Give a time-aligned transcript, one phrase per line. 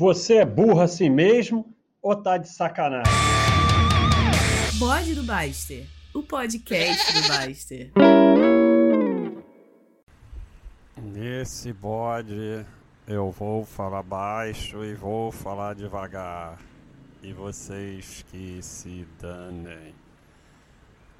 [0.00, 3.12] Você é burro assim mesmo ou tá de sacanagem?
[4.78, 7.92] Bode do Baster, o podcast do Baster.
[10.96, 12.64] Nesse bode
[13.06, 16.58] eu vou falar baixo e vou falar devagar.
[17.22, 19.94] E vocês que se danem.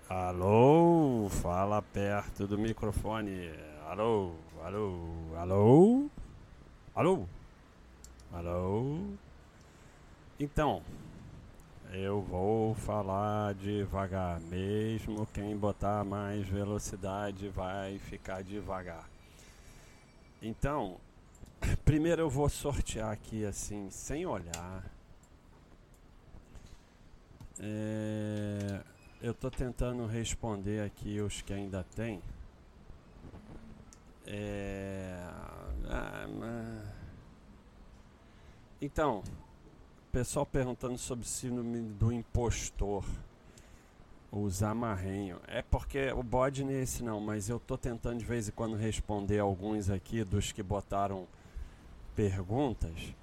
[0.08, 3.50] Alô, fala perto do microfone.
[3.86, 4.32] Alô,
[4.64, 6.10] alô, alô,
[6.94, 7.28] alô,
[8.32, 9.00] alô.
[10.38, 10.82] Então,
[11.92, 19.08] eu vou falar devagar, mesmo quem botar mais velocidade vai ficar devagar.
[20.40, 20.98] Então,
[21.84, 24.84] primeiro eu vou sortear aqui assim, sem olhar.
[27.58, 28.80] É,
[29.20, 32.22] eu estou tentando responder aqui os que ainda tem.
[34.26, 35.18] É,
[35.88, 36.26] ah,
[38.80, 39.22] então,
[40.10, 43.04] pessoal perguntando sobre o síndrome do impostor.
[44.32, 45.40] O zamarrenho.
[45.48, 48.76] É porque o bode não é não, mas eu tô tentando de vez em quando
[48.76, 51.26] responder alguns aqui dos que botaram
[52.14, 53.14] perguntas.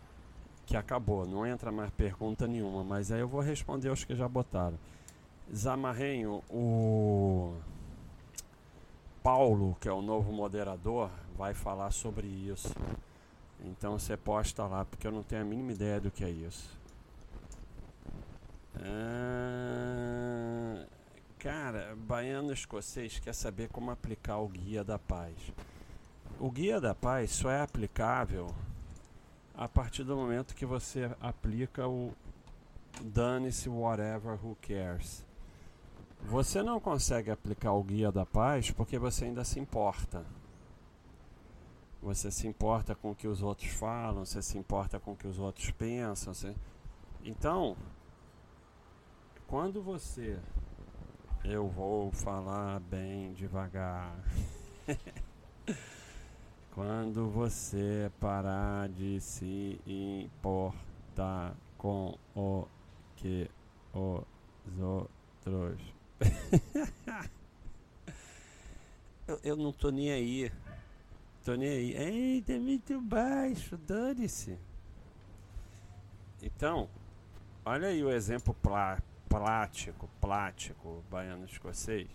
[0.66, 4.28] Que acabou, não entra mais pergunta nenhuma, mas aí eu vou responder os que já
[4.28, 4.78] botaram.
[5.54, 7.54] Zamarrenho, o
[9.24, 12.74] Paulo, que é o novo moderador, vai falar sobre isso.
[13.64, 16.78] Então você posta lá, porque eu não tenho a mínima ideia do que é isso.
[18.80, 19.66] Ah,
[21.40, 25.36] cara, baiano escocês quer saber como aplicar o Guia da Paz.
[26.40, 28.54] O Guia da Paz só é aplicável
[29.56, 32.14] a partir do momento que você aplica o
[33.02, 35.26] dane-se whatever who cares.
[36.22, 40.24] Você não consegue aplicar o Guia da Paz porque você ainda se importa.
[42.02, 45.28] Você se importa com o que os outros falam, você se importa com o que
[45.28, 46.34] os outros pensam.
[46.34, 46.56] Você...
[47.24, 47.76] Então,
[49.48, 50.38] quando você.
[51.44, 54.18] Eu vou falar bem devagar.
[56.72, 62.68] quando você parar de se importar com o
[63.16, 63.50] que
[63.94, 65.82] os outros.
[69.28, 70.52] eu, eu não tô nem aí.
[71.48, 71.96] Tô nem aí.
[71.96, 74.60] Eita, é muito baixo, dane-se.
[76.44, 76.90] Então,
[77.64, 78.54] olha aí o exemplo
[79.30, 82.10] prático, prático, baiano escocês.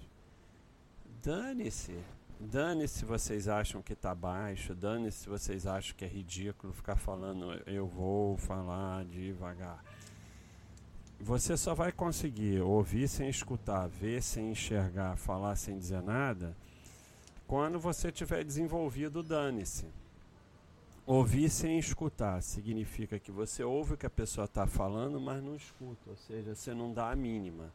[1.22, 1.96] Dane-se.
[2.38, 6.96] Dane-se se vocês acham que tá baixo, dane-se se vocês acham que é ridículo ficar
[6.96, 9.82] falando eu vou falar devagar.
[11.18, 16.54] Você só vai conseguir ouvir sem escutar, ver sem enxergar, falar sem dizer nada
[17.52, 19.84] quando você tiver desenvolvido o dane-se.
[21.04, 25.54] Ouvir sem escutar significa que você ouve o que a pessoa está falando, mas não
[25.54, 27.70] escuta, ou seja, você não dá a mínima.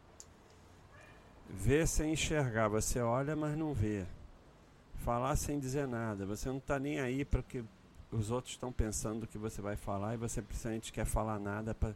[1.48, 4.04] Ver sem enxergar, você olha, mas não vê.
[4.96, 7.64] Falar sem dizer nada, você não está nem aí para o que
[8.12, 11.76] os outros estão pensando que você vai falar e você precisamente quer falar nada.
[11.76, 11.94] Pra...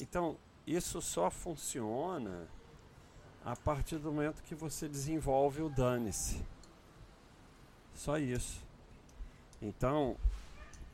[0.00, 2.46] Então, isso só funciona
[3.44, 6.40] a partir do momento que você desenvolve o dane-se.
[7.96, 8.64] Só isso.
[9.60, 10.16] Então,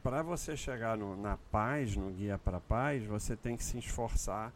[0.03, 4.53] para você chegar no, na paz, no guia para paz, você tem que se esforçar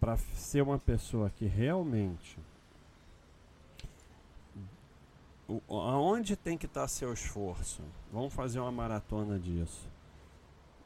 [0.00, 2.38] para ser uma pessoa que realmente
[5.48, 7.82] o, aonde tem que estar tá seu esforço?
[8.12, 9.88] Vamos fazer uma maratona disso.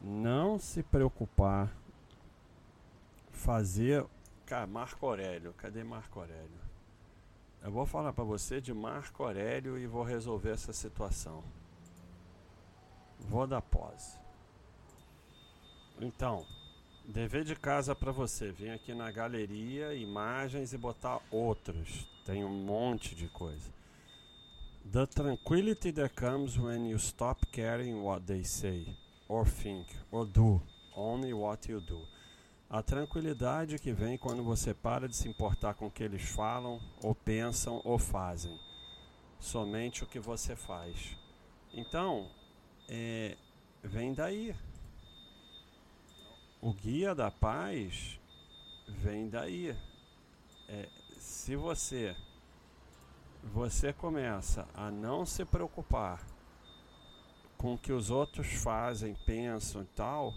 [0.01, 1.71] Não se preocupar
[3.33, 4.05] fazer,
[4.45, 6.70] cara, Marco Aurélio, cadê Marco Aurélio?
[7.63, 11.45] Eu vou falar para você de Marco Aurélio e vou resolver essa situação.
[13.19, 14.19] Vou dar pause.
[16.01, 16.47] Então,
[17.07, 18.51] dever de casa para você.
[18.51, 22.09] Vem aqui na galeria, imagens e botar outros.
[22.25, 23.71] Tem um monte de coisa.
[24.91, 28.97] The tranquility that comes when you stop caring what they say,
[29.29, 30.63] or think, or do,
[30.97, 32.01] only what you do.
[32.71, 36.81] A tranquilidade que vem quando você para de se importar com o que eles falam,
[37.03, 38.57] ou pensam, ou fazem.
[39.41, 41.17] Somente o que você faz.
[41.75, 42.31] Então,
[42.89, 43.37] é,
[43.83, 44.55] vem daí.
[46.61, 48.21] O guia da paz
[48.87, 49.77] vem daí.
[50.69, 50.89] É,
[51.19, 52.15] se você
[53.43, 56.25] você começa a não se preocupar
[57.59, 60.35] com o que os outros fazem, pensam e tal,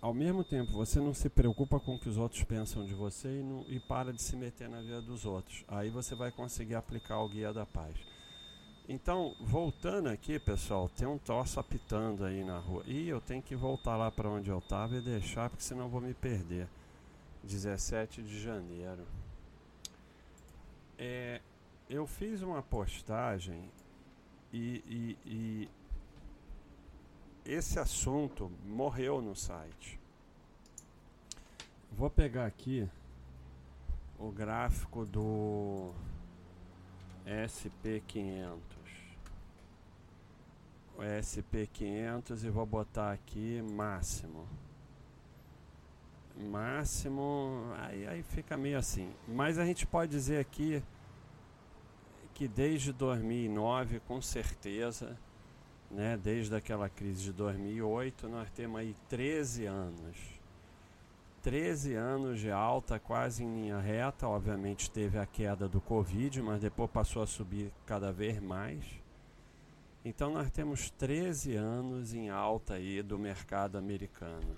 [0.00, 3.40] ao mesmo tempo você não se preocupa com o que os outros pensam de você
[3.40, 5.64] e, não, e para de se meter na vida dos outros.
[5.68, 7.96] Aí você vai conseguir aplicar o guia da paz.
[8.88, 12.82] Então, voltando aqui, pessoal, tem um troço apitando aí na rua.
[12.86, 16.00] E eu tenho que voltar lá para onde eu estava e deixar, porque senão vou
[16.00, 16.66] me perder.
[17.44, 19.06] 17 de janeiro.
[20.98, 21.42] É,
[21.88, 23.70] eu fiz uma postagem
[24.52, 25.68] e, e, e
[27.48, 29.98] esse assunto morreu no site.
[31.90, 32.86] Vou pegar aqui
[34.18, 35.90] o gráfico do
[37.26, 38.58] SP500.
[40.98, 44.46] O SP500 e vou botar aqui máximo.
[46.36, 49.10] Máximo, aí, aí fica meio assim.
[49.26, 50.82] Mas a gente pode dizer aqui
[52.34, 55.18] que desde 2009, com certeza,
[55.90, 60.16] né, desde aquela crise de 2008, nós temos aí 13 anos.
[61.42, 64.26] 13 anos de alta, quase em linha reta.
[64.26, 68.84] Obviamente teve a queda do Covid, mas depois passou a subir cada vez mais.
[70.04, 74.56] Então nós temos 13 anos em alta aí do mercado americano.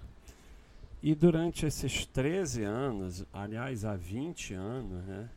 [1.02, 5.30] E durante esses 13 anos, aliás, há 20 anos, né,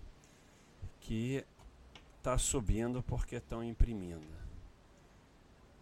[1.00, 1.46] que
[2.18, 4.43] está subindo porque estão imprimindo.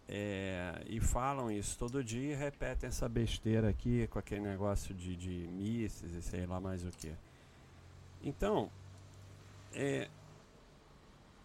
[0.08, 5.16] É, e falam isso todo dia e repetem essa besteira aqui com aquele negócio de,
[5.16, 7.12] de misses e sei lá mais o que.
[8.22, 8.70] Então,
[9.72, 10.08] é,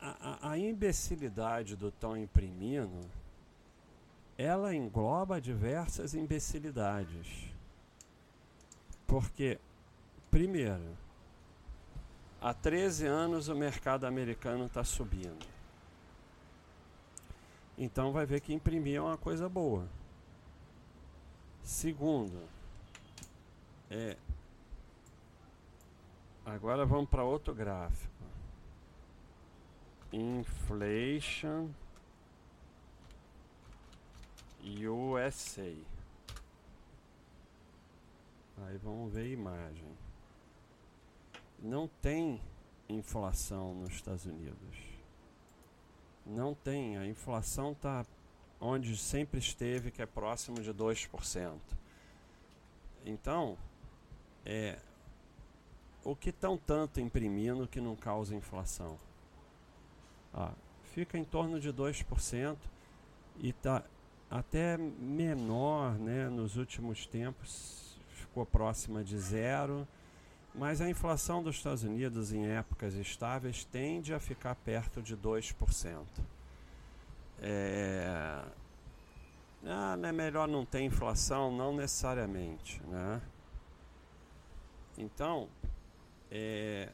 [0.01, 3.00] a, a imbecilidade do estão imprimindo,
[4.38, 7.51] ela engloba diversas imbecilidades.
[9.07, 9.57] Porque,
[10.30, 10.98] primeiro,
[12.39, 15.56] Há 13 anos o mercado americano está subindo.
[17.78, 19.88] Então vai ver que imprimir é uma coisa boa.
[21.62, 22.48] Segundo,
[23.90, 24.18] é,
[26.46, 28.14] agora vamos para outro gráfico.
[30.12, 31.70] Inflation
[34.64, 35.76] USA.
[38.58, 40.08] Aí vamos ver a imagem
[41.60, 42.42] não tem
[42.88, 44.97] inflação nos Estados Unidos.
[46.30, 46.98] Não tem.
[46.98, 48.06] A inflação está
[48.60, 51.54] onde sempre esteve, que é próximo de 2%.
[53.06, 53.58] Então,
[54.46, 54.78] é,
[56.04, 58.98] o que estão tanto imprimindo que não causa inflação?
[60.34, 60.52] Ah,
[60.94, 62.58] fica em torno de 2%
[63.40, 63.84] e está
[64.30, 69.88] até menor né, nos últimos tempos, ficou próxima de zero
[70.57, 76.04] mas a inflação dos Estados Unidos em épocas estáveis tende a ficar perto de 2%.
[77.39, 78.44] É...
[79.63, 81.56] Ah, não é melhor não ter inflação?
[81.56, 82.81] Não necessariamente.
[82.88, 83.21] Né?
[84.98, 85.48] Então,
[86.31, 86.89] é...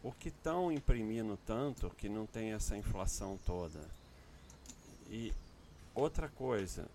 [0.00, 3.80] o que estão imprimindo tanto que não tem essa inflação toda?
[5.10, 5.34] E
[5.92, 6.86] outra coisa,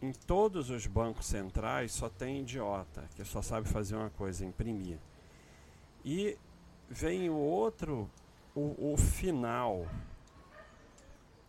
[0.00, 4.98] em todos os bancos centrais só tem idiota, que só sabe fazer uma coisa, imprimir.
[6.04, 6.36] E
[6.88, 8.08] vem o outro,
[8.54, 9.86] o, o final.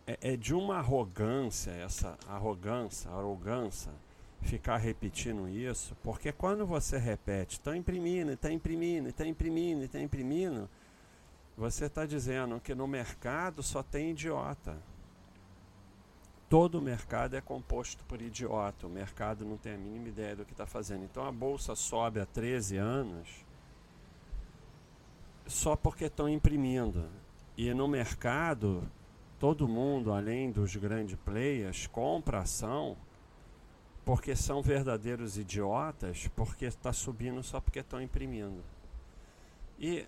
[0.06, 3.92] É, é, de uma arrogância, essa arrogância, arrogância,
[4.42, 10.68] ficar repetindo isso, porque quando você repete, está imprimindo, está imprimindo, está imprimindo, está imprimindo,
[11.56, 14.76] você está dizendo que no mercado só tem idiota
[16.50, 18.88] todo o mercado é composto por idiota.
[18.88, 21.04] O mercado não tem a mínima ideia do que está fazendo.
[21.04, 23.46] Então a bolsa sobe há 13 anos
[25.46, 27.08] só porque estão imprimindo.
[27.56, 28.82] E no mercado,
[29.38, 32.96] todo mundo, além dos grandes players, compra ação
[34.04, 38.64] porque são verdadeiros idiotas, porque está subindo só porque estão imprimindo.
[39.78, 40.04] E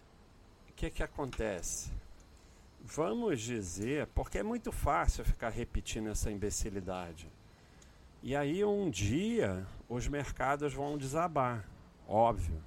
[0.69, 1.93] o que, que acontece?
[2.85, 7.29] Vamos dizer, porque é muito fácil ficar repetindo essa imbecilidade.
[8.23, 11.65] E aí um dia os mercados vão desabar,
[12.07, 12.63] óbvio.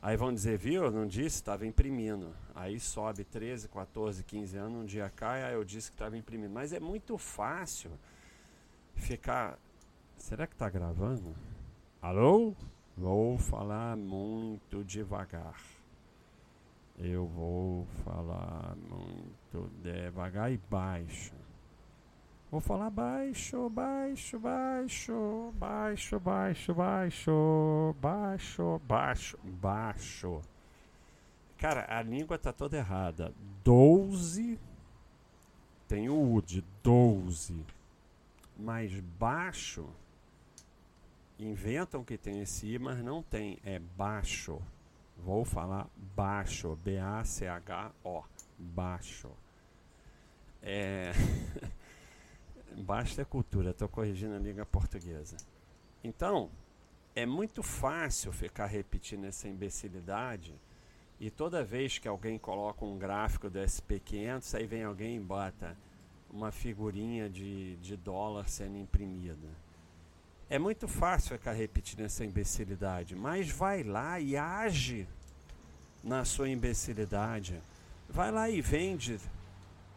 [0.00, 2.34] Aí vão dizer, viu, eu não disse, estava imprimindo.
[2.54, 6.52] Aí sobe 13, 14, 15 anos, um dia cai, aí eu disse que estava imprimindo.
[6.54, 7.90] Mas é muito fácil
[8.94, 9.58] ficar.
[10.16, 11.34] Será que está gravando?
[12.00, 12.54] Alô?
[12.96, 15.77] Vou falar muito devagar.
[17.00, 21.32] Eu vou falar muito devagar e baixo.
[22.50, 30.40] Vou falar baixo, baixo, baixo, baixo, baixo, baixo, baixo, baixo, baixo.
[31.56, 33.32] Cara, a língua tá toda errada.
[33.62, 34.58] Doze
[35.86, 37.64] tem o U de doze.
[38.58, 39.86] Mas baixo
[41.38, 43.58] inventam que tem esse I, mas não tem.
[43.64, 44.60] É baixo.
[45.18, 48.22] Vou falar baixo, B-A-C-H-O,
[48.58, 49.30] baixo.
[50.62, 51.12] É.
[52.76, 55.36] Basta cultura, estou corrigindo a língua portuguesa.
[56.02, 56.50] Então,
[57.14, 60.54] é muito fácil ficar repetindo essa imbecilidade
[61.18, 65.76] e toda vez que alguém coloca um gráfico do SP500, aí vem alguém e bota
[66.30, 69.48] uma figurinha de, de dólar sendo imprimida.
[70.50, 75.06] É muito fácil ficar repetindo essa imbecilidade, mas vai lá e age
[76.02, 77.60] na sua imbecilidade.
[78.08, 79.20] Vai lá e vende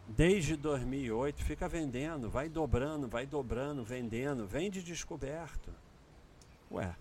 [0.08, 5.72] desde 2008, fica vendendo, vai dobrando, vai dobrando, vendendo, vende descoberto.
[6.70, 6.93] Ué,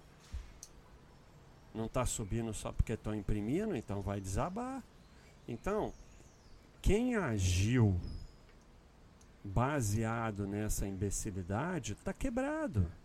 [1.75, 4.83] não está subindo só porque estão imprimindo, então vai desabar.
[5.49, 5.93] Então,
[6.81, 8.01] quem agiu
[9.43, 13.00] baseado nessa imbecilidade está quebrado.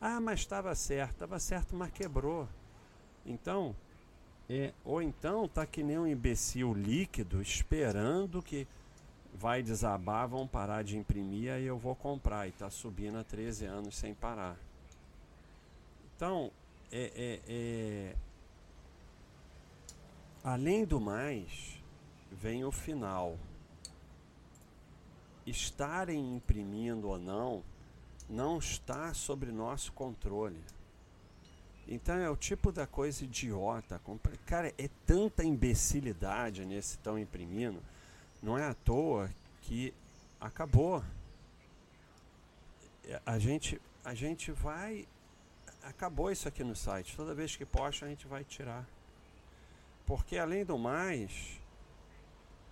[0.00, 2.48] Ah, mas estava certo, estava certo, mas quebrou.
[3.26, 3.76] Então,
[4.48, 8.66] é, ou então tá que nem um imbecil líquido esperando que
[9.34, 13.66] vai desabar, vão parar de imprimir e eu vou comprar e está subindo há 13
[13.66, 14.56] anos sem parar.
[16.16, 16.50] Então,
[16.90, 18.16] é, é, é,
[20.42, 21.78] além do mais,
[22.32, 23.38] vem o final.
[25.46, 27.62] Estarem imprimindo ou não,
[28.30, 30.62] não está sobre nosso controle.
[31.88, 34.00] Então é o tipo da coisa idiota.
[34.46, 37.82] Cara, é tanta imbecilidade nesse tão imprimindo.
[38.40, 39.28] Não é à toa
[39.62, 39.92] que
[40.40, 41.02] acabou.
[43.26, 45.06] A gente, a gente vai.
[45.82, 47.16] Acabou isso aqui no site.
[47.16, 48.86] Toda vez que posta, a gente vai tirar.
[50.06, 51.60] Porque além do mais,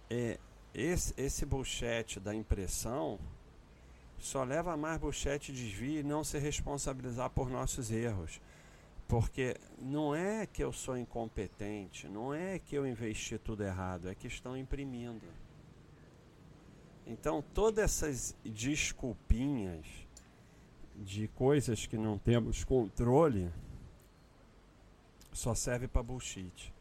[0.09, 0.39] é,
[0.73, 3.19] esse, esse bullshit da impressão
[4.19, 8.41] só leva mais bullshit desvio e não se responsabilizar por nossos erros.
[9.07, 14.15] Porque não é que eu sou incompetente, não é que eu investi tudo errado, é
[14.15, 15.27] que estão imprimindo.
[17.07, 19.87] Então, todas essas desculpinhas
[20.95, 23.51] de coisas que não temos controle
[25.33, 26.75] só serve para bullshit.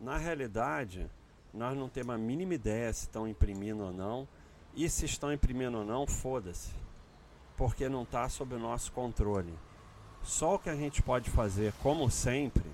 [0.00, 1.08] Na realidade,
[1.54, 4.26] nós não temos a mínima ideia se estão imprimindo ou não.
[4.74, 6.70] E se estão imprimindo ou não, foda-se.
[7.56, 9.52] Porque não está sob o nosso controle.
[10.22, 12.64] Só o que a gente pode fazer, como sempre,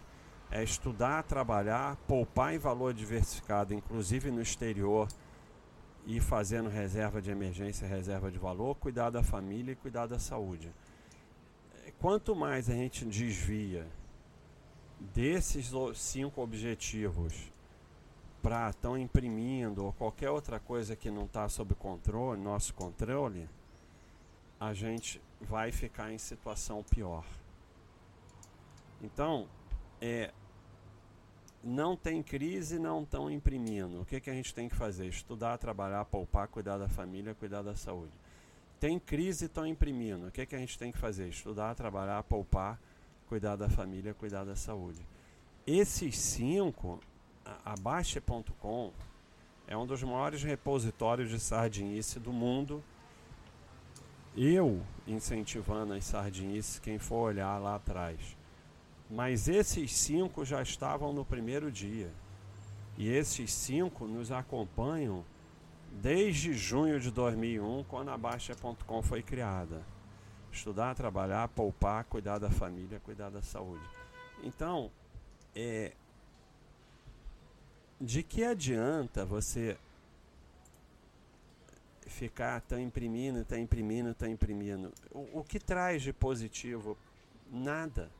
[0.51, 5.09] é estudar, trabalhar, poupar em valor diversificado, inclusive no exterior,
[6.07, 10.73] e fazendo reserva de emergência, reserva de valor, cuidar da família e cuidar da saúde.
[11.99, 13.87] Quanto mais a gente desvia
[15.01, 17.53] desses cinco objetivos
[18.43, 23.49] para estão imprimindo ou qualquer outra coisa que não está sob controle, nosso controle,
[24.61, 27.25] a gente vai ficar em situação pior.
[29.03, 29.47] Então,
[30.01, 30.33] é,
[31.63, 34.01] não tem crise, não estão imprimindo.
[34.01, 35.07] O que, que a gente tem que fazer?
[35.07, 38.13] Estudar, trabalhar, poupar, cuidar da família, cuidar da saúde.
[38.81, 40.29] Tem crise, estão imprimindo.
[40.29, 41.29] O que, que a gente tem que fazer?
[41.29, 42.81] Estudar, trabalhar, poupar,
[43.29, 45.05] cuidar da família, cuidar da saúde.
[45.67, 47.01] Esses cinco,
[47.65, 48.93] a Baixa.com
[49.67, 52.83] é um dos maiores repositórios de sardinice do mundo.
[54.37, 58.37] Eu incentivando as sardinices, quem for olhar lá atrás.
[59.11, 62.11] Mas esses cinco já estavam no primeiro dia.
[62.97, 65.25] E esses cinco nos acompanham
[65.91, 69.83] desde junho de 2001, quando a Baixa.com foi criada.
[70.51, 73.85] Estudar, trabalhar, poupar, cuidar da família, cuidar da saúde.
[74.43, 74.91] Então,
[75.55, 75.93] é,
[78.01, 79.77] de que adianta você
[82.07, 84.93] ficar tão imprimindo, tão imprimindo, tão imprimindo?
[85.11, 86.97] O, o que traz de positivo?
[87.51, 88.11] Nada.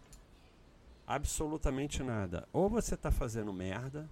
[1.07, 2.47] Absolutamente nada.
[2.53, 4.09] Ou você está fazendo merda,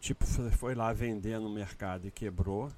[0.00, 2.70] tipo, foi lá vender no mercado e quebrou,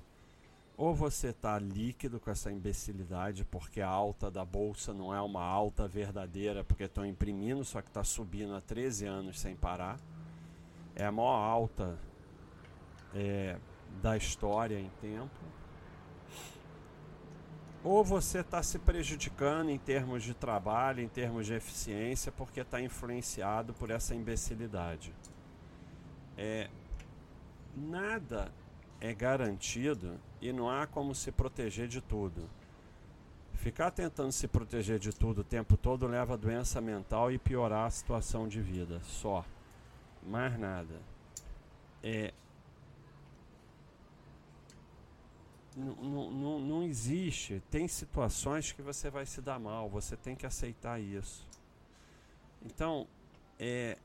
[0.76, 5.42] ou você está líquido com essa imbecilidade porque a alta da bolsa não é uma
[5.42, 10.00] alta verdadeira porque estão imprimindo, só que está subindo há 13 anos sem parar.
[10.96, 11.98] É a maior alta
[13.14, 13.56] é,
[14.00, 15.54] da história em tempo
[17.84, 22.80] ou você está se prejudicando em termos de trabalho, em termos de eficiência, porque está
[22.80, 25.14] influenciado por essa imbecilidade.
[26.36, 26.70] É,
[27.76, 28.50] nada
[29.02, 32.48] é garantido e não há como se proteger de tudo.
[33.52, 37.86] Ficar tentando se proteger de tudo o tempo todo leva a doença mental e piorar
[37.86, 39.44] a situação de vida, só.
[40.24, 41.00] Mais nada.
[42.02, 42.32] É,
[45.76, 47.62] não, não, não existe.
[47.70, 51.46] Tem situações que você vai se dar mal, você tem que aceitar isso.
[52.62, 53.06] Então,
[53.58, 53.98] é,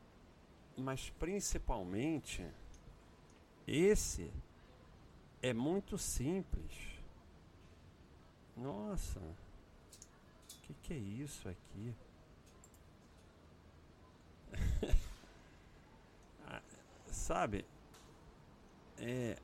[0.76, 2.46] mas principalmente
[3.68, 4.32] esse
[5.42, 7.00] é muito simples.
[8.58, 9.36] Nossa, o
[10.64, 11.96] que, que é isso aqui?
[17.20, 17.66] Sabe?
[18.98, 19.38] É.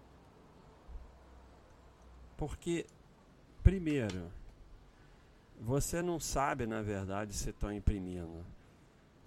[2.37, 2.85] Porque,
[3.61, 4.31] primeiro,
[5.59, 8.45] você não sabe, na verdade, se estão imprimindo.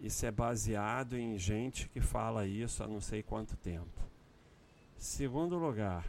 [0.00, 4.02] Isso é baseado em gente que fala isso há não sei quanto tempo.
[4.96, 6.06] Segundo lugar,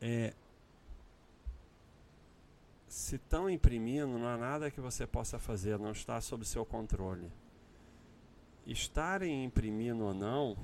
[0.00, 0.34] é,
[2.86, 7.30] se estão imprimindo, não há nada que você possa fazer, não está sob seu controle.
[8.66, 10.56] Estarem imprimindo ou não,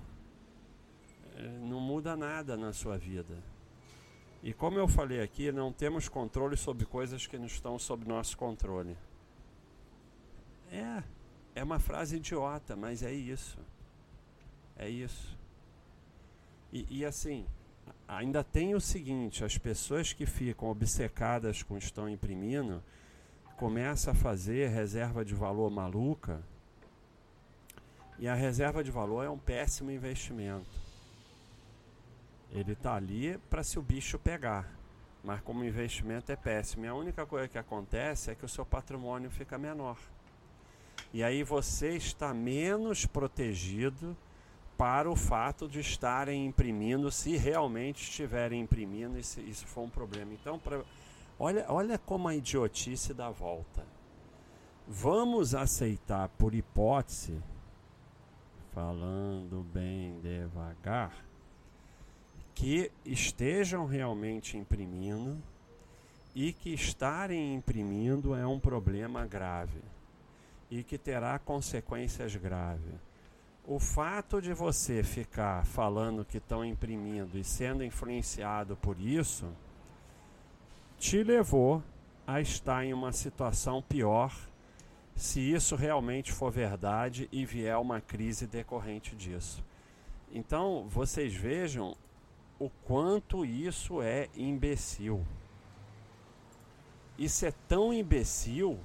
[1.61, 3.37] não muda nada na sua vida.
[4.43, 8.37] E como eu falei aqui, não temos controle sobre coisas que não estão sob nosso
[8.37, 8.97] controle.
[10.71, 11.03] É,
[11.55, 13.59] é uma frase idiota, mas é isso.
[14.77, 15.37] É isso.
[16.73, 17.47] E, e assim,
[18.07, 22.83] ainda tem o seguinte: as pessoas que ficam obcecadas com estão imprimindo
[23.57, 26.41] começam a fazer reserva de valor maluca.
[28.21, 30.88] E a reserva de valor é um péssimo investimento.
[32.53, 34.79] Ele está ali para se o bicho pegar.
[35.23, 36.85] Mas como investimento é péssimo.
[36.85, 39.99] E a única coisa que acontece é que o seu patrimônio fica menor.
[41.13, 44.17] E aí você está menos protegido
[44.77, 50.33] para o fato de estarem imprimindo, se realmente estiverem imprimindo, se isso for um problema.
[50.33, 50.83] Então, pra,
[51.39, 53.85] olha, olha como a idiotice dá volta.
[54.87, 57.43] Vamos aceitar, por hipótese,
[58.73, 61.28] falando bem devagar,
[62.59, 65.41] que estejam realmente imprimindo
[66.35, 69.81] e que estarem imprimindo é um problema grave
[70.69, 72.97] e que terá consequências graves
[73.65, 79.47] o fato de você ficar falando que estão imprimindo e sendo influenciado por isso
[80.99, 81.81] te levou
[82.27, 84.35] a estar em uma situação pior
[85.15, 89.65] se isso realmente for verdade e vier uma crise decorrente disso.
[90.33, 91.97] Então, vocês vejam
[92.59, 95.25] o quanto isso é imbecil.
[97.17, 98.79] Isso é tão imbecil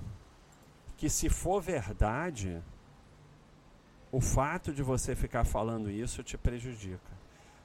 [0.97, 2.61] que, se for verdade,
[4.11, 7.11] o fato de você ficar falando isso te prejudica.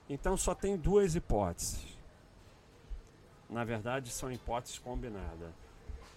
[0.08, 1.98] Então só tem duas hipóteses.
[3.48, 5.50] Na verdade, são hipóteses combinadas.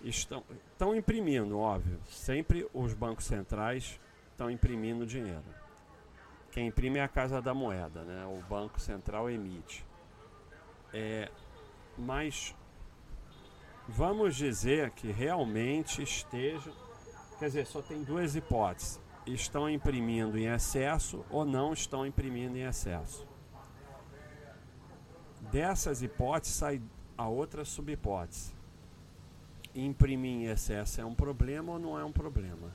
[0.02, 2.00] Estão, estão imprimindo, óbvio.
[2.10, 4.00] Sempre os bancos centrais
[4.32, 5.44] estão imprimindo dinheiro.
[6.52, 8.26] Quem imprime é a Casa da Moeda, né?
[8.26, 9.86] o Banco Central emite.
[10.94, 11.32] É,
[11.98, 12.56] mas
[13.88, 16.72] vamos dizer que realmente esteja.
[17.40, 22.62] Quer dizer, só tem duas hipóteses estão imprimindo em excesso ou não estão imprimindo em
[22.62, 23.28] excesso.
[25.52, 26.82] Dessas hipóteses sai
[27.18, 28.54] a outra subhipótese.
[29.76, 32.74] Imprimir em excesso é um problema ou não é um problema?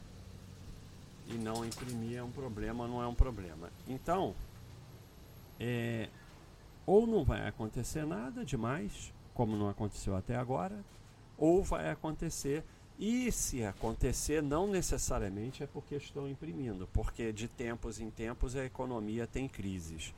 [1.28, 3.70] E não imprimir é um problema não é um problema?
[3.88, 4.34] Então,
[5.58, 6.08] é,
[6.86, 10.78] ou não vai acontecer nada demais, como não aconteceu até agora,
[11.36, 12.64] ou vai acontecer
[12.98, 18.64] e se acontecer, não necessariamente é porque estão imprimindo, porque de tempos em tempos a
[18.64, 20.14] economia tem crises.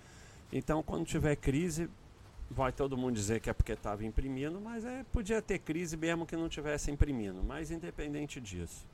[0.53, 1.91] Então, quando tiver crise,
[2.49, 6.25] vai todo mundo dizer que é porque estava imprimindo, mas é, podia ter crise mesmo
[6.25, 7.43] que não tivesse imprimindo.
[7.43, 8.87] Mas independente disso,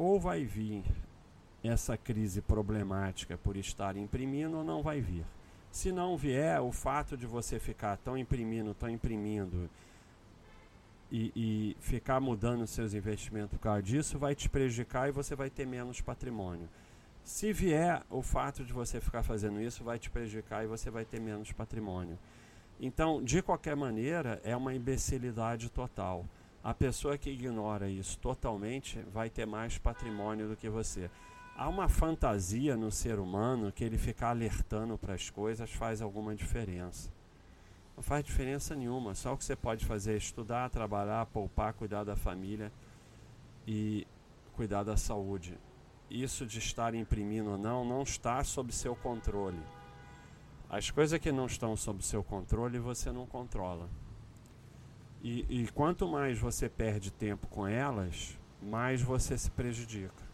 [0.00, 0.82] ou vai vir
[1.62, 5.26] essa crise problemática por estar imprimindo ou não vai vir.
[5.70, 9.68] Se não vier, o fato de você ficar tão imprimindo, tão imprimindo
[11.12, 15.50] e, e ficar mudando seus investimentos por causa disso vai te prejudicar e você vai
[15.50, 16.66] ter menos patrimônio.
[17.22, 21.04] Se vier o fato de você ficar fazendo isso, vai te prejudicar e você vai
[21.04, 22.18] ter menos patrimônio.
[22.80, 26.24] Então, de qualquer maneira, é uma imbecilidade total.
[26.62, 31.10] A pessoa que ignora isso totalmente vai ter mais patrimônio do que você.
[31.56, 36.34] Há uma fantasia no ser humano que ele ficar alertando para as coisas faz alguma
[36.34, 37.10] diferença.
[37.96, 39.14] Não faz diferença nenhuma.
[39.14, 42.70] Só o que você pode fazer é estudar, trabalhar, poupar, cuidar da família
[43.66, 44.06] e
[44.54, 45.56] cuidar da saúde.
[46.10, 49.60] Isso de estar imprimindo ou não, não está sob seu controle.
[50.68, 53.88] As coisas que não estão sob seu controle, você não controla.
[55.22, 60.24] E, e quanto mais você perde tempo com elas, mais você se prejudica.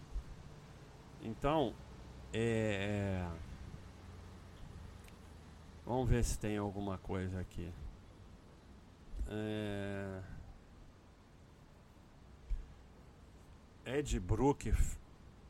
[1.23, 1.75] Então,
[2.33, 3.47] é, é
[5.87, 7.73] Vamos ver se tem alguma coisa aqui.
[9.29, 10.21] É...
[13.85, 14.75] Ed Brook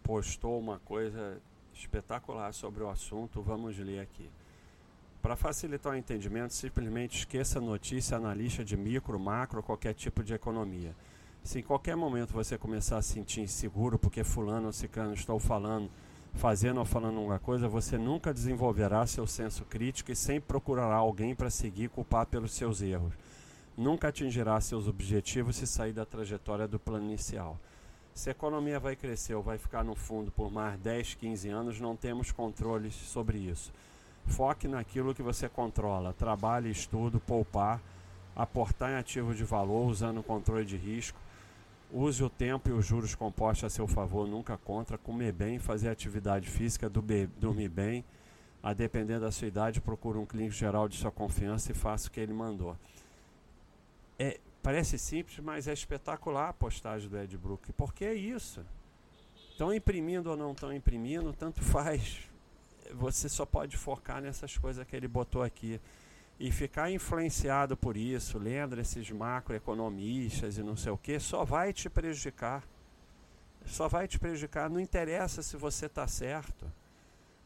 [0.02, 1.40] postou uma coisa
[1.72, 3.40] espetacular sobre o assunto.
[3.40, 4.30] Vamos ler aqui.
[5.26, 10.32] Para facilitar o entendimento, simplesmente esqueça a notícia analista de micro, macro, qualquer tipo de
[10.32, 10.94] economia.
[11.42, 15.40] Se em qualquer momento você começar a se sentir inseguro porque fulano ou ciclano estão
[15.40, 15.90] falando,
[16.34, 21.34] fazendo ou falando alguma coisa, você nunca desenvolverá seu senso crítico e sempre procurará alguém
[21.34, 23.12] para seguir e culpar pelos seus erros.
[23.76, 27.58] Nunca atingirá seus objetivos se sair da trajetória do plano inicial.
[28.14, 31.80] Se a economia vai crescer ou vai ficar no fundo por mais 10, 15 anos,
[31.80, 33.72] não temos controles sobre isso.
[34.26, 36.12] Foque naquilo que você controla.
[36.12, 37.80] Trabalhe, estudo, poupar,
[38.34, 41.18] aportar em ativos de valor usando controle de risco.
[41.92, 44.98] Use o tempo e os juros compostos a seu favor, nunca contra.
[44.98, 48.04] Comer bem, fazer atividade física, dormir bem.
[48.62, 52.10] A depender da sua idade, procure um clínico geral de sua confiança e faça o
[52.10, 52.76] que ele mandou.
[54.18, 57.72] É, Parece simples, mas é espetacular a postagem do Ed Brook.
[57.74, 58.66] Porque é isso.
[59.52, 62.28] Estão imprimindo ou não estão imprimindo, tanto faz.
[62.94, 65.80] Você só pode focar nessas coisas que ele botou aqui.
[66.38, 71.72] E ficar influenciado por isso, lendo esses macroeconomistas e não sei o que, só vai
[71.72, 72.62] te prejudicar.
[73.64, 74.68] Só vai te prejudicar.
[74.68, 76.70] Não interessa se você está certo.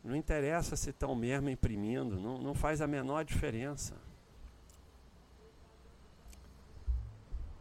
[0.02, 2.18] Não interessa se estão mesmo imprimindo.
[2.18, 3.94] Não, não faz a menor diferença.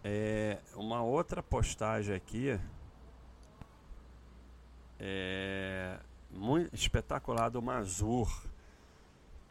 [0.04, 2.58] É, uma outra postagem aqui
[5.00, 5.79] é
[6.32, 8.30] muito espetacular do Mazur.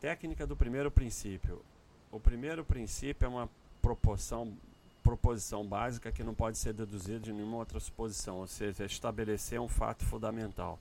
[0.00, 1.62] Técnica do primeiro princípio.
[2.10, 3.50] O primeiro princípio é uma
[3.82, 4.56] proporção,
[5.02, 9.68] proposição básica que não pode ser deduzida de nenhuma outra suposição, ou seja, estabelecer um
[9.68, 10.78] fato fundamental.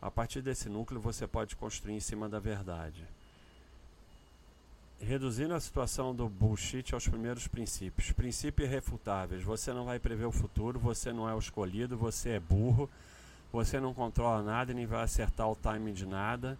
[0.00, 3.06] A partir desse núcleo você pode construir em cima da verdade
[5.02, 8.12] reduzindo a situação do bullshit aos primeiros princípios.
[8.12, 9.42] Princípios irrefutáveis.
[9.42, 12.88] Você não vai prever o futuro, você não é o escolhido, você é burro,
[13.52, 16.58] você não controla nada e nem vai acertar o timing de nada,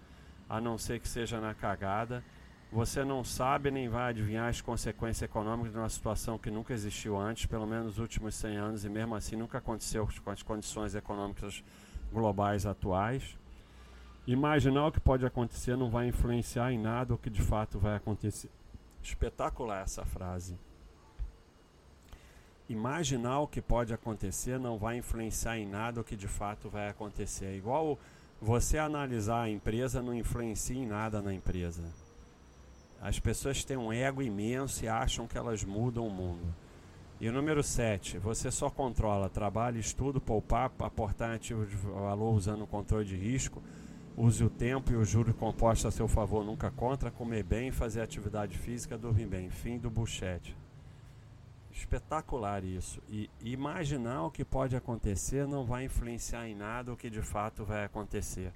[0.48, 2.22] a não ser que seja na cagada.
[2.70, 7.18] Você não sabe nem vai adivinhar as consequências econômicas de uma situação que nunca existiu
[7.18, 10.94] antes, pelo menos nos últimos 100 anos, e mesmo assim nunca aconteceu com as condições
[10.94, 11.64] econômicas
[12.12, 13.38] globais atuais.
[14.26, 17.96] Imaginar o que pode acontecer não vai influenciar em nada o que de fato vai
[17.96, 18.50] acontecer.
[19.02, 20.56] Espetacular essa frase.
[22.72, 26.88] Imaginar o que pode acontecer não vai influenciar em nada o que de fato vai
[26.88, 27.46] acontecer.
[27.46, 27.98] É igual
[28.40, 31.82] você analisar a empresa não influencia em nada na empresa.
[33.00, 36.54] As pessoas têm um ego imenso e acham que elas mudam o mundo.
[37.20, 42.62] E o número 7, você só controla trabalho, estudo, poupar, aportar ativo de valor usando
[42.62, 43.62] o controle de risco
[44.16, 47.10] Use o tempo e o juro composto a seu favor, nunca contra.
[47.10, 49.48] Comer bem, fazer atividade física, dormir bem.
[49.48, 50.54] Fim do buchete.
[51.72, 53.02] Espetacular isso.
[53.08, 57.64] E imaginar o que pode acontecer não vai influenciar em nada o que de fato
[57.64, 58.52] vai acontecer.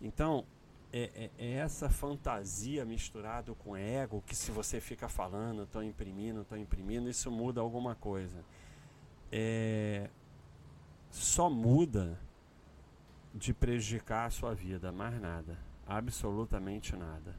[0.00, 0.44] Então,
[0.92, 6.42] é, é, é essa fantasia misturada com ego que se você fica falando, estou imprimindo,
[6.42, 8.44] estou imprimindo, isso muda alguma coisa.
[9.30, 10.08] É,
[11.10, 12.18] só muda
[13.34, 17.34] de prejudicar a sua vida, mais nada, absolutamente nada.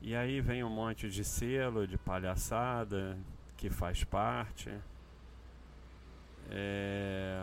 [0.00, 3.18] E aí vem um monte de selo, de palhaçada,
[3.56, 4.72] que faz parte.
[6.50, 7.38] É...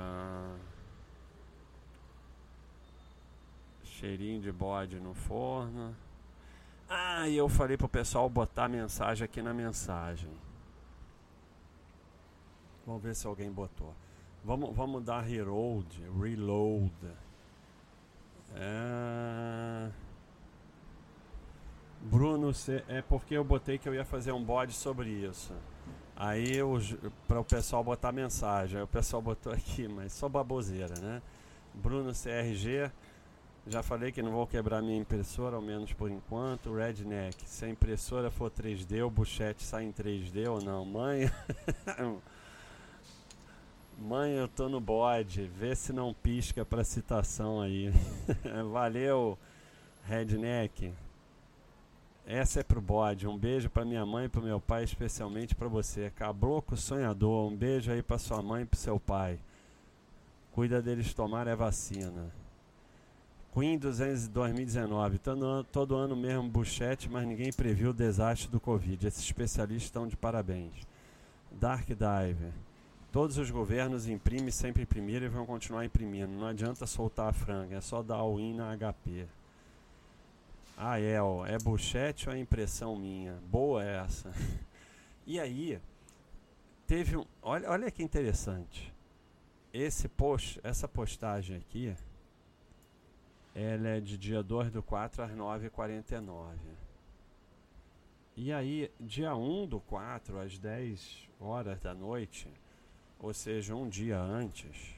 [3.83, 5.95] Cheirinho de bode no forno.
[6.89, 10.29] Ah, e eu falei pro pessoal botar mensagem aqui na mensagem.
[12.85, 13.93] Vamos ver se alguém botou.
[14.43, 16.91] Vamos, vamos dar reload, reload
[18.55, 19.89] é...
[22.01, 22.51] Bruno,
[22.87, 25.53] é porque eu botei que eu ia fazer um bode sobre isso.
[26.15, 26.57] Aí
[27.27, 31.21] para o pessoal botar mensagem, aí o pessoal botou aqui, mas só baboseira, né?
[31.73, 32.91] Bruno CRG,
[33.65, 36.73] já falei que não vou quebrar minha impressora, ao menos por enquanto.
[36.73, 40.85] Redneck, se a impressora for 3D, o buchete sai em 3D ou não?
[40.85, 41.31] Mãe,
[43.97, 45.47] Mãe, eu tô no bode.
[45.47, 47.91] Vê se não pisca pra citação aí.
[48.71, 49.37] Valeu,
[50.03, 50.93] Redneck.
[52.25, 53.27] Essa é pro bode.
[53.27, 56.09] Um beijo pra minha mãe pro meu pai, especialmente pra você.
[56.15, 57.51] Cabloco sonhador.
[57.51, 59.39] Um beijo aí pra sua mãe e pro seu pai.
[60.53, 62.31] Cuida deles tomar é vacina.
[63.53, 65.19] Queen 200 2019.
[65.19, 69.05] Todo, todo ano mesmo buchete, mas ninguém previu o desastre do Covid.
[69.05, 70.73] Esses especialistas estão de parabéns.
[71.51, 72.53] Dark Diver.
[73.11, 76.33] Todos os governos imprimem, sempre imprimiram e vão continuar imprimindo.
[76.33, 79.27] Não adianta soltar a franga, é só dar o in na HP.
[80.77, 83.33] Ah, é, ó, é buchete ou é impressão minha?
[83.49, 84.31] Boa essa.
[85.25, 85.79] e aí,
[86.87, 87.25] teve um.
[87.41, 88.93] Olha, olha que interessante.
[89.71, 91.95] Esse post, essa postagem aqui,
[93.55, 96.55] ela é de dia 2 do 4 às 9h49.
[98.35, 102.47] E aí, dia 1 do 4, às 10 horas da noite,
[103.19, 104.95] ou seja, um dia antes,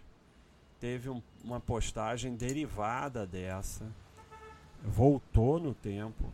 [0.80, 3.86] teve um, uma postagem derivada dessa,
[4.86, 6.32] voltou no tempo,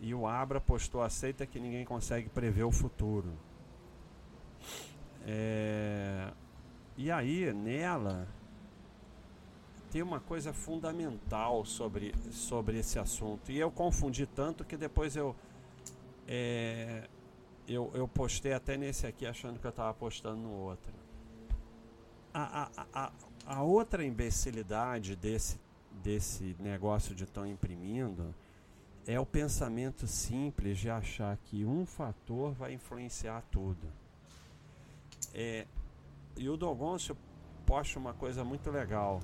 [0.00, 3.32] e o Abra postou: aceita que ninguém consegue prever o futuro.
[5.26, 6.32] É,
[6.96, 8.26] e aí, nela,
[9.90, 13.50] tem uma coisa fundamental sobre, sobre esse assunto.
[13.50, 15.34] E eu confundi tanto que depois eu,
[16.26, 17.08] é,
[17.66, 20.92] eu, eu postei até nesse aqui achando que eu estava postando no outro.
[22.32, 23.12] A, a, a,
[23.46, 25.58] a outra imbecilidade desse,
[26.02, 28.34] desse negócio de estão imprimindo
[29.06, 33.90] é o pensamento simples de achar que um fator vai influenciar tudo.
[35.32, 35.66] É,
[36.36, 37.16] e o Dogoncio
[37.64, 39.20] posta uma coisa muito legal.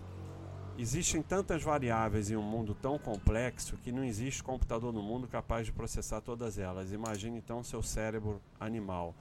[0.79, 5.67] Existem tantas variáveis em um mundo tão complexo que não existe computador no mundo capaz
[5.67, 6.93] de processar todas elas.
[6.93, 9.15] Imagine então seu cérebro animal.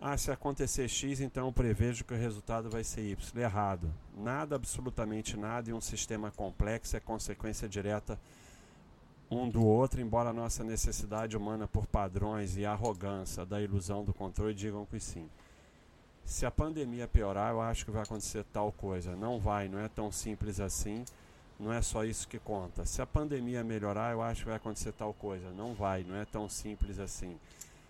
[0.00, 3.42] Ah, se acontecer X, então eu prevejo que o resultado vai ser Y.
[3.42, 3.90] Errado.
[4.16, 8.18] Nada, absolutamente nada, em um sistema complexo é consequência direta
[9.30, 14.14] um do outro, embora a nossa necessidade humana por padrões e arrogância da ilusão do
[14.14, 15.28] controle digam que sim.
[16.24, 19.14] Se a pandemia piorar, eu acho que vai acontecer tal coisa.
[19.16, 21.04] Não vai, não é tão simples assim.
[21.58, 22.84] Não é só isso que conta.
[22.84, 25.50] Se a pandemia melhorar, eu acho que vai acontecer tal coisa.
[25.50, 27.38] Não vai, não é tão simples assim.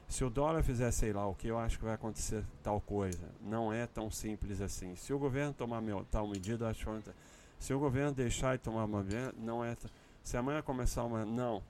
[0.08, 3.28] Se o dólar fizer sei lá o que, eu acho que vai acontecer tal coisa.
[3.40, 4.94] Não é tão simples assim.
[4.94, 7.10] Se o governo tomar tal medida, acho que
[7.58, 9.76] Se o governo deixar e tomar uma medida, não é.
[10.22, 11.24] Se amanhã começar uma.
[11.24, 11.62] Não.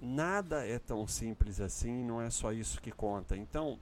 [0.00, 3.36] Nada é tão simples assim, não é só isso que conta.
[3.36, 3.78] Então,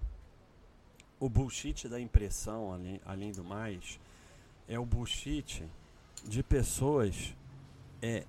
[1.20, 4.00] o bullshit da impressão, além, além do mais,
[4.68, 5.62] é o bullshit
[6.24, 7.34] de pessoas
[8.00, 8.24] é,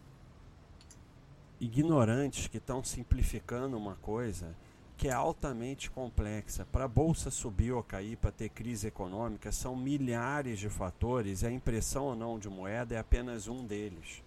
[1.59, 4.53] ignorantes que estão simplificando uma coisa
[4.97, 6.65] que é altamente complexa.
[6.71, 11.51] Para a bolsa subir ou cair, para ter crise econômica, são milhares de fatores a
[11.51, 14.23] impressão ou não de moeda é apenas um deles.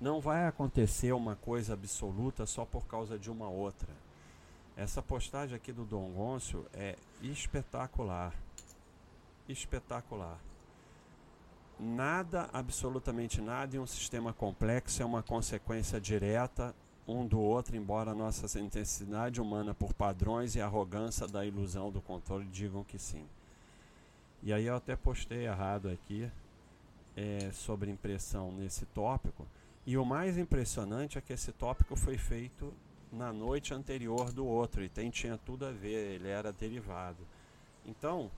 [0.00, 3.88] Não vai acontecer uma coisa absoluta só por causa de uma outra.
[4.76, 8.34] Essa postagem aqui do Dom Gôncio é espetacular.
[9.48, 10.38] Espetacular.
[11.78, 16.74] Nada, absolutamente nada em um sistema complexo é uma consequência direta
[17.06, 22.46] um do outro, embora nossa intensidade humana por padrões e arrogância da ilusão do controle
[22.46, 23.24] digam que sim.
[24.42, 26.30] E aí eu até postei errado aqui
[27.16, 29.46] é, sobre impressão nesse tópico.
[29.86, 32.72] E o mais impressionante é que esse tópico foi feito
[33.12, 37.26] na noite anterior do outro e tem, tinha tudo a ver, ele era derivado.
[37.84, 38.30] Então,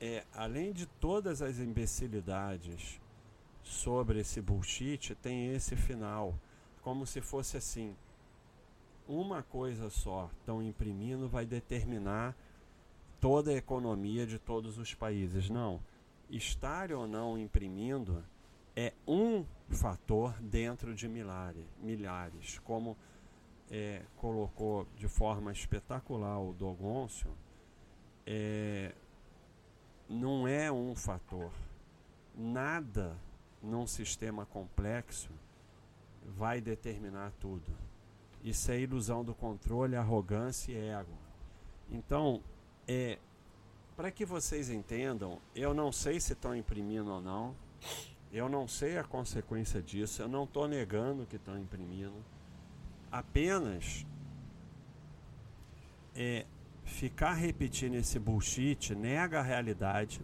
[0.00, 3.00] é, além de todas as imbecilidades
[3.62, 6.34] sobre esse bullshit, tem esse final,
[6.86, 7.96] como se fosse assim:
[9.08, 12.32] uma coisa só estão imprimindo vai determinar
[13.20, 15.50] toda a economia de todos os países.
[15.50, 15.82] Não.
[16.30, 18.24] Estar ou não imprimindo
[18.76, 22.96] é um fator dentro de milhares, milhares como
[23.68, 27.36] é, colocou de forma espetacular o Dogoncio,
[28.24, 28.94] é,
[30.08, 31.50] não é um fator.
[32.32, 33.18] Nada
[33.60, 35.32] num sistema complexo
[36.36, 37.72] vai determinar tudo.
[38.42, 41.16] Isso é ilusão do controle, arrogância e ego.
[41.90, 42.42] Então,
[42.86, 43.18] é,
[43.96, 47.54] para que vocês entendam, eu não sei se estão imprimindo ou não,
[48.32, 52.14] eu não sei a consequência disso, eu não estou negando que estão imprimindo
[53.10, 54.04] apenas
[56.14, 56.44] é,
[56.84, 60.20] ficar repetindo esse bullshit nega a realidade.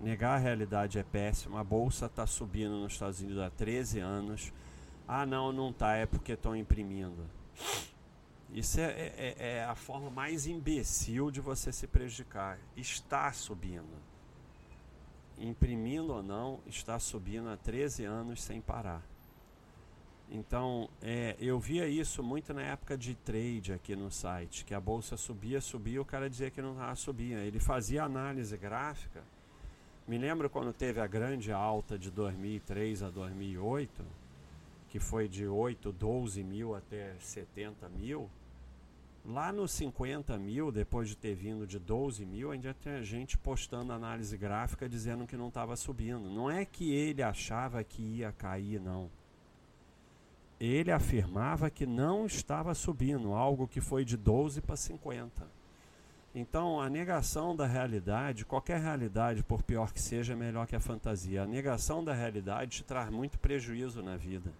[0.00, 1.56] Negar a realidade é péssimo.
[1.56, 4.52] A bolsa está subindo nos Estados Unidos há 13 anos.
[5.10, 7.24] Ah, não, não está, é porque estão imprimindo.
[8.52, 12.58] Isso é, é, é, é, a forma mais imbecil de você se prejudicar.
[12.76, 13.96] Está subindo.
[15.38, 19.02] Imprimindo ou não, está subindo há 13 anos sem parar.
[20.30, 24.80] Então, é, eu via isso muito na época de trade aqui no site, que a
[24.80, 27.38] bolsa subia, subia, o cara dizia que não estava subindo.
[27.38, 29.22] Ele fazia análise gráfica.
[30.06, 34.04] Me lembro quando teve a grande alta de 2003 a 2008,
[34.88, 38.28] que foi de 8, 12 mil até 70 mil.
[39.24, 43.92] Lá nos 50 mil, depois de ter vindo de 12 mil, ainda tinha gente postando
[43.92, 46.30] análise gráfica dizendo que não estava subindo.
[46.30, 49.10] Não é que ele achava que ia cair, não
[50.60, 55.46] ele afirmava que não estava subindo, algo que foi de 12 para 50.
[56.34, 60.80] Então, a negação da realidade, qualquer realidade, por pior que seja, é melhor que a
[60.80, 61.42] fantasia.
[61.42, 64.52] A negação da realidade te traz muito prejuízo na vida.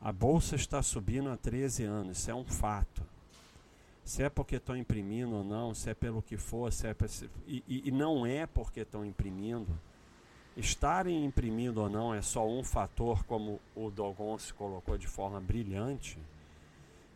[0.00, 3.02] A bolsa está subindo há 13 anos, isso é um fato.
[4.04, 6.96] se é porque estão imprimindo ou não, se é pelo que for, se é
[7.46, 9.78] e, e, e não é porque estão imprimindo.
[10.56, 15.40] Estarem imprimindo ou não é só um fator, como o Dogon se colocou de forma
[15.40, 16.18] brilhante.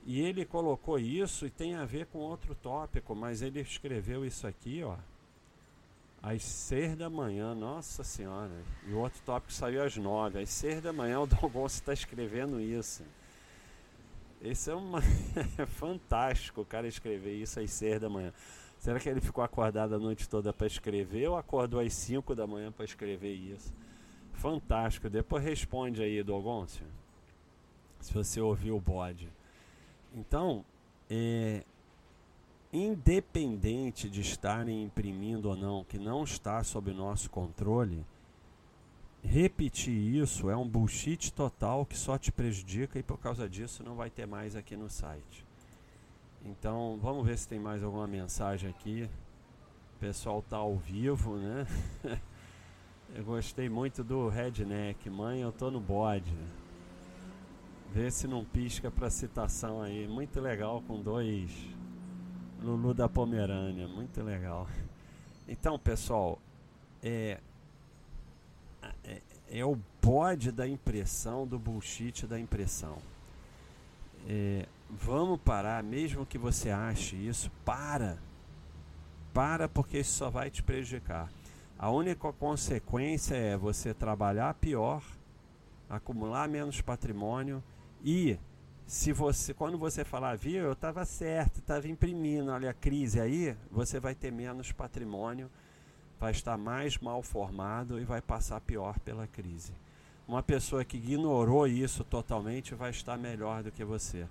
[0.04, 4.46] E ele colocou isso e tem a ver com outro tópico, mas ele escreveu isso
[4.46, 4.96] aqui, ó,
[6.22, 8.62] às seis da manhã, nossa senhora.
[8.86, 10.40] E o outro tópico saiu às nove.
[10.40, 13.02] Às seis da manhã o Dogon está escrevendo isso.
[14.40, 15.00] Esse é uma
[15.58, 18.32] é fantástico o cara escrever isso às seis da manhã.
[18.82, 22.48] Será que ele ficou acordado a noite toda para escrever ou acordou às 5 da
[22.48, 23.72] manhã para escrever isso?
[24.32, 25.08] Fantástico.
[25.08, 26.84] Depois responde aí, Dogoncio.
[28.00, 29.28] Se você ouviu o bode.
[30.12, 30.64] Então,
[31.08, 31.62] é,
[32.72, 38.04] independente de estarem imprimindo ou não, que não está sob nosso controle,
[39.22, 43.94] repetir isso é um bullshit total que só te prejudica e por causa disso não
[43.94, 45.44] vai ter mais aqui no site.
[46.44, 49.08] Então vamos ver se tem mais alguma mensagem aqui.
[49.96, 51.66] O pessoal tá ao vivo, né?
[53.14, 55.08] eu gostei muito do redneck.
[55.08, 56.34] Mãe, eu tô no bode.
[57.92, 60.08] Vê se não pisca para citação aí.
[60.08, 61.52] Muito legal com dois
[62.62, 63.88] Lulu da Pomerânia.
[63.88, 64.68] Muito legal.
[65.48, 66.38] Então, pessoal,
[67.02, 67.38] é,
[69.04, 69.20] é,
[69.50, 72.98] é o bode da impressão, do bullshit da impressão.
[74.28, 78.16] É, vamos parar, mesmo que você ache isso, para.
[79.34, 81.28] Para, porque isso só vai te prejudicar.
[81.78, 85.02] A única consequência é você trabalhar pior,
[85.90, 87.62] acumular menos patrimônio
[88.04, 88.38] e
[88.86, 93.56] se você, quando você falar, viu, eu estava certo, estava imprimindo, olha a crise aí,
[93.70, 95.50] você vai ter menos patrimônio
[96.22, 99.72] vai estar mais mal formado e vai passar pior pela crise.
[100.26, 104.28] Uma pessoa que ignorou isso totalmente vai estar melhor do que você.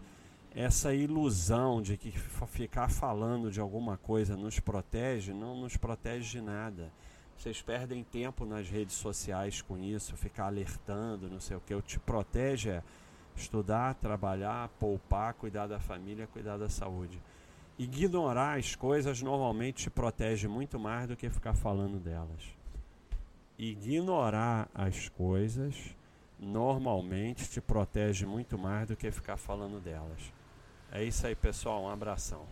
[0.55, 2.09] Essa ilusão de que
[2.47, 6.89] ficar falando de alguma coisa nos protege, não nos protege de nada.
[7.37, 11.75] Vocês perdem tempo nas redes sociais com isso, ficar alertando, não sei o que.
[11.75, 12.83] O te protege é
[13.35, 17.21] estudar, trabalhar, poupar, cuidar da família, cuidar da saúde.
[17.77, 22.55] Ignorar as coisas normalmente te protege muito mais do que ficar falando delas.
[23.57, 25.95] Ignorar as coisas
[26.39, 30.33] normalmente te protege muito mais do que ficar falando delas.
[30.91, 31.83] É isso aí, pessoal.
[31.83, 32.45] Um abração.